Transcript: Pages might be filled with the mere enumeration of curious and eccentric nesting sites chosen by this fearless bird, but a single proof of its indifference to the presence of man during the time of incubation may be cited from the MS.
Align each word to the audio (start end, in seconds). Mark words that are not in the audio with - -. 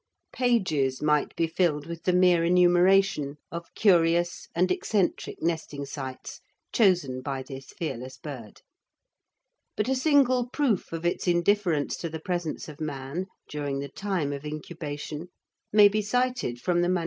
Pages 0.33 0.99
might 0.99 1.35
be 1.35 1.45
filled 1.45 1.85
with 1.85 2.05
the 2.05 2.11
mere 2.11 2.43
enumeration 2.43 3.35
of 3.51 3.71
curious 3.75 4.47
and 4.55 4.71
eccentric 4.71 5.43
nesting 5.43 5.85
sites 5.85 6.41
chosen 6.73 7.21
by 7.21 7.43
this 7.43 7.67
fearless 7.77 8.17
bird, 8.17 8.63
but 9.77 9.87
a 9.87 9.93
single 9.93 10.49
proof 10.49 10.91
of 10.91 11.05
its 11.05 11.27
indifference 11.27 11.95
to 11.97 12.09
the 12.09 12.19
presence 12.19 12.67
of 12.67 12.81
man 12.81 13.27
during 13.47 13.77
the 13.77 13.89
time 13.89 14.33
of 14.33 14.43
incubation 14.43 15.27
may 15.71 15.87
be 15.87 16.01
cited 16.01 16.59
from 16.59 16.81
the 16.81 16.89
MS. 16.89 16.99